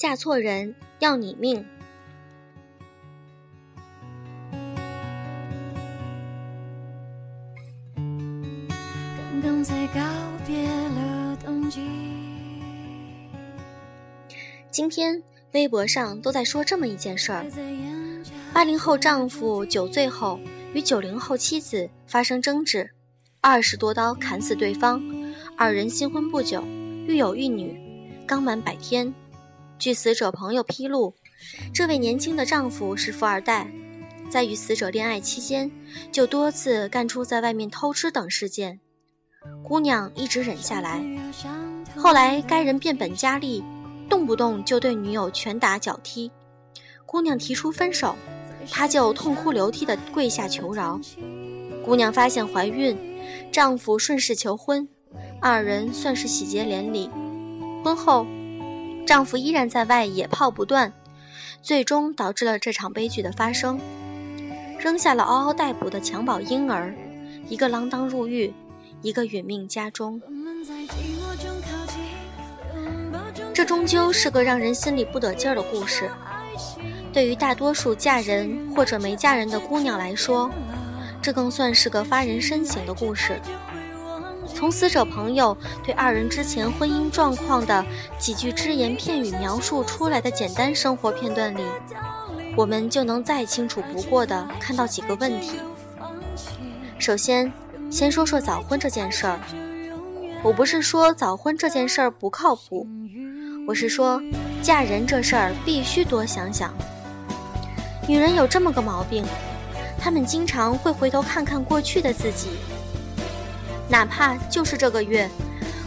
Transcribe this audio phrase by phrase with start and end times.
[0.00, 1.62] 嫁错人要你命。
[7.94, 10.00] 刚刚才告
[10.46, 11.82] 别了冬季。
[14.70, 17.44] 今天微博上都在说这么一件事儿：
[18.54, 20.40] 八零后丈夫酒醉后
[20.72, 22.90] 与九零后妻子发生争执，
[23.42, 25.02] 二十多刀砍死对方，
[25.58, 26.64] 二人新婚不久，
[27.06, 27.78] 育有一女，
[28.26, 29.12] 刚满百天。
[29.80, 31.14] 据死者朋友披露，
[31.72, 33.66] 这位年轻的丈夫是富二代，
[34.28, 35.70] 在与死者恋爱期间，
[36.12, 38.78] 就多次干出在外面偷吃等事件。
[39.64, 41.02] 姑娘一直忍下来，
[41.96, 43.64] 后来该人变本加厉，
[44.06, 46.30] 动不动就对女友拳打脚踢。
[47.06, 48.14] 姑娘提出分手，
[48.70, 51.00] 他就痛哭流涕地跪下求饶。
[51.82, 52.94] 姑娘发现怀孕，
[53.50, 54.86] 丈夫顺势求婚，
[55.40, 57.08] 二人算是喜结连理。
[57.82, 58.26] 婚后。
[59.10, 60.92] 丈夫依然在外野炮不断，
[61.60, 63.76] 最终导致了这场悲剧的发生，
[64.78, 66.94] 扔下了嗷嗷待哺的襁褓婴儿，
[67.48, 68.54] 一个锒铛入狱，
[69.02, 70.22] 一个殒命家中。
[73.52, 76.08] 这终究是个让人心里不得劲儿的故事。
[77.12, 80.48] 对于大多数嫁人或者没嫁人的姑娘来说，
[81.20, 83.40] 这更算是个发人深省的故事。
[84.60, 87.82] 从死者朋友对二人之前婚姻状况的
[88.18, 91.62] 几句只言片语描述出来的简单生活片段里，
[92.54, 95.52] 我们就能再清楚不过的看到几个问题。
[96.98, 97.50] 首先，
[97.90, 99.40] 先说说早婚这件事儿。
[100.42, 102.86] 我不是说早婚这件事儿不靠谱，
[103.66, 104.20] 我是说
[104.60, 106.74] 嫁人这事儿必须多想想。
[108.06, 109.24] 女人有这么个毛病，
[109.98, 112.50] 她们经常会回头看看过去的自己。
[113.90, 115.28] 哪怕就是这个月，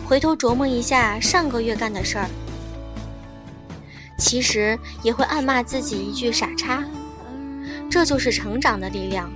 [0.05, 2.27] 回头琢磨一下上个月干的事儿，
[4.19, 6.83] 其实也会暗骂自己一句傻叉。
[7.89, 9.31] 这就是成长的力量。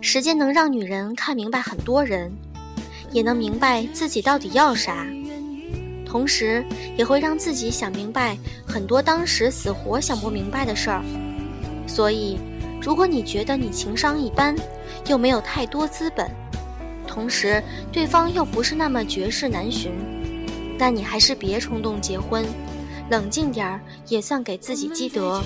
[0.00, 2.32] 时间能让女人看明白很多人，
[3.10, 5.06] 也能明白自己到底要啥，
[6.06, 6.64] 同时
[6.96, 11.02] 也会让自己想明白很多当时死活想不明白的事儿。
[11.86, 12.38] 所以，
[12.80, 14.56] 如果你觉得你情商一般，
[15.08, 16.30] 又没有太多资本，
[17.16, 19.90] 同时，对方又不是那么绝世难寻，
[20.76, 22.44] 那你还是别冲动结婚，
[23.08, 25.42] 冷静点儿也算给自己积德。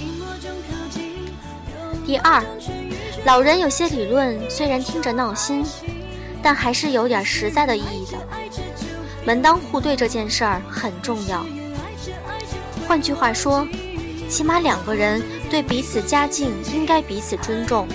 [2.05, 2.43] 第二，
[3.25, 5.65] 老人有些理论虽然听着闹心，
[6.43, 8.19] 但还是有点实在的意义的。
[9.25, 11.47] 门当户对这件事儿很重要。
[12.89, 13.65] 换句话说，
[14.29, 17.87] 起码两个人对彼此家境应该彼此尊重。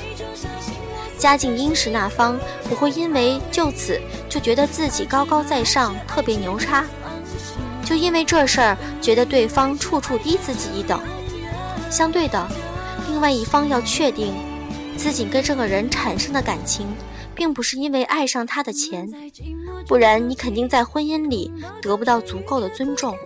[1.17, 2.37] 家境殷实那方
[2.69, 3.99] 不会因为就此
[4.29, 6.85] 就觉得自己高高在上、特别牛叉，
[7.83, 10.99] 就因为这事儿觉得对方处处低自己一等。
[11.89, 12.47] 相对的，
[13.07, 14.33] 另外一方要确定
[14.97, 16.87] 自己跟这个人产生的感情，
[17.33, 19.09] 并不是因为爱上他的钱，
[19.87, 23.17] 不然你肯定在婚姻里得不到足够的尊重。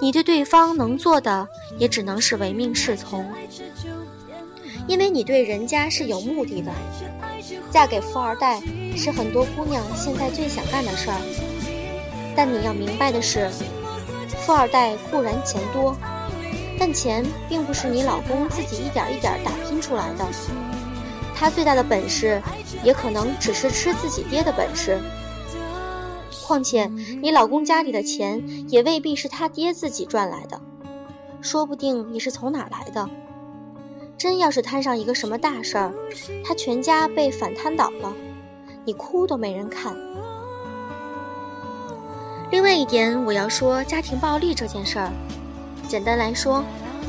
[0.00, 3.24] 你对对方能做的，也只能是唯命是从。
[4.88, 6.72] 因为你对人家是有目的的，
[7.70, 8.60] 嫁给富二代
[8.96, 11.20] 是很多姑娘现在最想干的事儿。
[12.34, 13.50] 但你要明白的是，
[14.38, 15.94] 富二代固然钱多，
[16.78, 20.24] 但钱并不是你老公自己一点一点打拼出来的。
[21.36, 22.40] 他最大的本事，
[22.82, 24.98] 也可能只是吃自己爹的本事。
[26.46, 26.90] 况且，
[27.20, 30.58] 你老公家里的钱也未必是他爹自己赚来的，
[31.42, 33.08] 说不定你是从哪来的。
[34.18, 35.94] 真要是摊上一个什么大事儿，
[36.44, 38.12] 他全家被反瘫倒了，
[38.84, 39.96] 你哭都没人看。
[42.50, 45.12] 另外一点，我要说家庭暴力这件事儿，
[45.86, 46.64] 简单来说，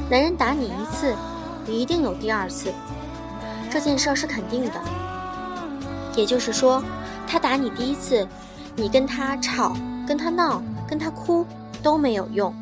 [0.07, 1.15] 男人打你一次，
[1.65, 2.71] 你一定有第二次，
[3.71, 4.79] 这件事儿是肯定的。
[6.15, 6.83] 也就是说，
[7.25, 8.27] 他打你第一次，
[8.75, 9.75] 你跟他吵、
[10.07, 11.43] 跟他闹、跟他哭
[11.81, 12.53] 都没有用，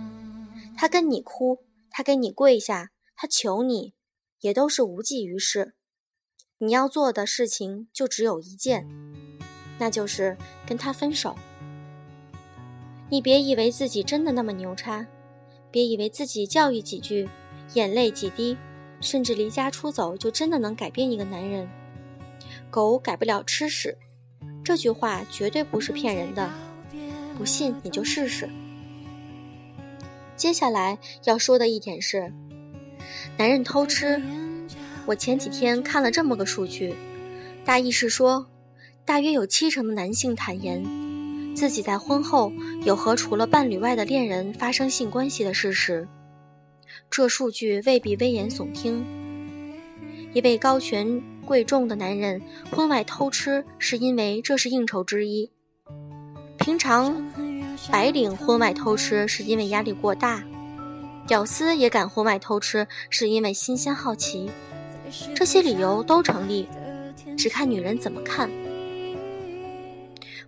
[0.77, 1.57] 他跟你哭，
[1.89, 3.96] 他给你跪下，他求你。
[4.41, 5.73] 也都是无济于事。
[6.59, 8.87] 你要做的事情就只有一件，
[9.79, 10.35] 那就是
[10.65, 11.35] 跟他分手。
[13.09, 15.05] 你别以为自己真的那么牛叉，
[15.71, 17.29] 别以为自己教育几句，
[17.73, 18.57] 眼泪几滴，
[18.99, 21.69] 甚至离家出走，就真的能改变一个男人。
[22.69, 23.97] 狗改不了吃屎，
[24.63, 26.49] 这句话绝对不是骗人的。
[27.37, 28.49] 不信你就试试。
[30.35, 32.33] 接下来要说的一点是。
[33.37, 34.21] 男人偷吃，
[35.05, 36.95] 我前几天看了这么个数据，
[37.63, 38.47] 大意是说，
[39.05, 40.83] 大约有七成的男性坦言，
[41.55, 42.51] 自己在婚后
[42.83, 46.07] 有和除了伴侣外的恋人发生性关系的事实。
[47.09, 49.05] 这数据未必危言耸听。
[50.33, 55.49] 一位高权贵重的男人婚外偷吃，是因为这是应酬之一。
[56.57, 57.15] 平常，
[57.89, 60.41] 白领婚外偷吃是因为压力过大；
[61.27, 64.49] 屌丝也敢婚外偷吃，是因为新鲜好奇。
[65.35, 66.67] 这些理由都成立，
[67.37, 68.49] 只看女人怎么看。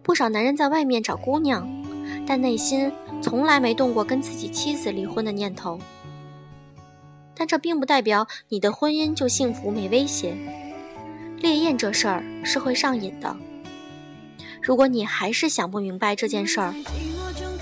[0.01, 1.67] 不少男人在外面找姑娘，
[2.25, 2.91] 但内心
[3.21, 5.77] 从来没动过跟自己妻子离婚的念头。
[7.35, 10.35] 但这并不代表你的婚姻就幸福没威胁。
[11.37, 13.35] 烈焰这事儿是会上瘾的。
[14.61, 16.73] 如果你还是想不明白这件事儿，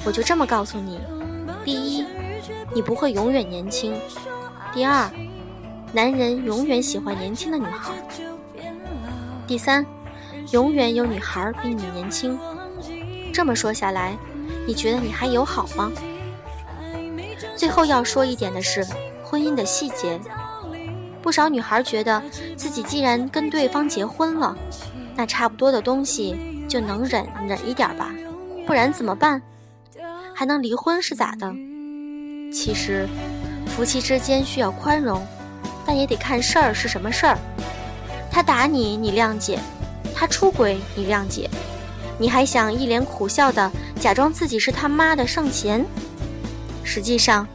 [0.05, 0.99] 我就这么告诉你：
[1.67, 2.05] 第一，
[2.73, 3.91] 你不会永远年轻；
[4.71, 5.11] 第二，
[5.91, 7.91] 男人永远喜欢年轻的女孩；
[9.45, 9.85] 第三，
[10.51, 12.39] 永远有女孩比你年轻。
[13.33, 14.17] 这么说下来，
[14.65, 15.91] 你觉得你还有好吗？
[17.53, 18.87] 最后要说一点的是。
[19.25, 20.17] 婚姻的细节，
[21.21, 22.23] 不少女孩觉得
[22.55, 24.57] 自己既然跟对方结婚了，
[25.17, 28.09] 那差不多的东西就能忍忍一点吧，
[28.65, 29.41] 不然怎么办？
[30.39, 31.51] 还能离婚是咋的？
[32.53, 33.09] 其实，
[33.65, 35.25] 夫妻之间需要宽容，
[35.83, 37.39] 但也得看事儿是什么事儿。
[38.31, 39.57] 他打你，你谅解；
[40.13, 41.49] 他出轨，你谅解。
[42.19, 45.83] 你还想一脸苦笑的假装自己是他妈的圣贤？
[46.83, 47.47] 实际上。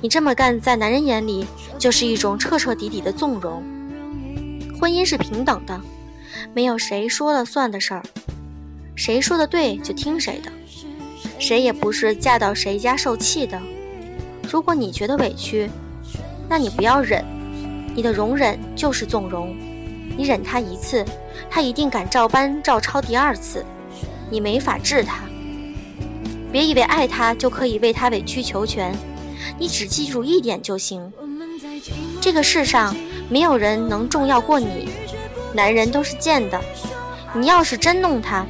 [0.00, 1.44] 你这么干，在男人眼里
[1.76, 3.60] 就是一种彻彻底底的纵容。
[4.78, 5.80] 婚姻是平等的，
[6.54, 8.02] 没有谁说了算的事儿，
[8.94, 10.52] 谁说的对就听谁的，
[11.38, 13.60] 谁也不是嫁到谁家受气的。
[14.50, 15.70] 如果你觉得委屈，
[16.48, 17.24] 那你不要忍，
[17.94, 19.54] 你的容忍就是纵容。
[20.16, 21.04] 你忍他一次，
[21.48, 23.64] 他一定敢照搬照抄第二次，
[24.30, 25.20] 你没法治他。
[26.50, 28.92] 别以为爱他就可以为他委曲求全。
[29.58, 31.12] 你只记住一点就行，
[32.20, 32.96] 这个世上
[33.28, 34.88] 没有人能重要过你。
[35.54, 36.60] 男人都是贱的，
[37.34, 38.46] 你要是真弄他，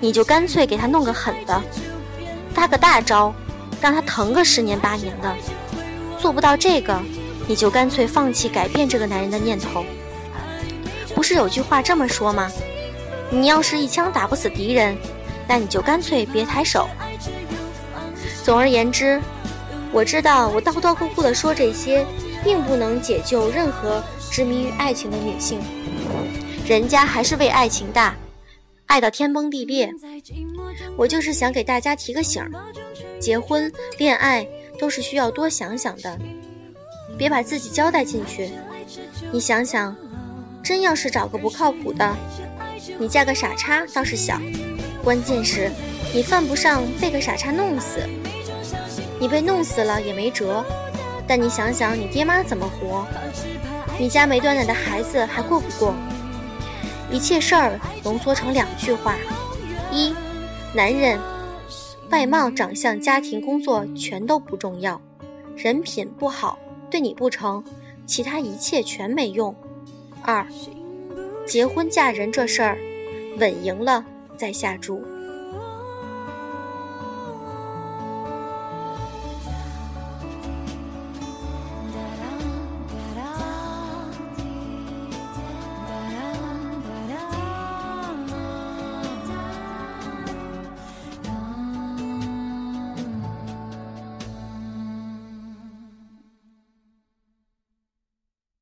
[0.00, 1.60] 你就干脆给他弄个狠的，
[2.58, 3.32] 发个大招，
[3.80, 5.32] 让他疼个十年八年的。
[6.18, 7.00] 做不到这个，
[7.46, 9.84] 你就干脆放弃改变这个男人的念头。
[11.14, 12.50] 不是有句话这么说吗？
[13.30, 14.98] 你要是一枪打不死敌人，
[15.46, 16.88] 那你就干脆别抬手。
[18.42, 19.22] 总而言之。
[19.92, 22.04] 我知道，我叨叨咕咕的说这些，
[22.42, 24.02] 并不能解救任何
[24.32, 25.60] 执迷于爱情的女性。
[26.66, 28.16] 人家还是为爱情大，
[28.86, 29.90] 爱到天崩地裂。
[30.96, 32.50] 我就是想给大家提个醒儿：
[33.20, 34.46] 结婚、恋爱
[34.78, 36.18] 都是需要多想想的，
[37.16, 38.50] 别把自己交代进去。
[39.30, 39.96] 你想想，
[40.62, 42.16] 真要是找个不靠谱的，
[42.98, 44.40] 你嫁个傻叉倒是小，
[45.04, 45.70] 关键是，
[46.12, 48.00] 你犯不上被个傻叉弄死。
[49.20, 50.64] 你被弄死了也没辙，
[51.26, 53.06] 但你想想你爹妈怎么活？
[53.98, 55.92] 你家没断奶的孩子还过不过？
[57.10, 59.16] 一切事儿浓缩成两句话：
[59.90, 60.14] 一，
[60.74, 61.18] 男人，
[62.10, 65.00] 外貌、长相、家庭、工作全都不重要，
[65.56, 66.58] 人品不好
[66.90, 67.64] 对你不成，
[68.06, 69.54] 其他一切全没用。
[70.22, 70.46] 二，
[71.46, 72.78] 结婚嫁人这事儿，
[73.38, 74.04] 稳赢了
[74.36, 75.02] 再下注。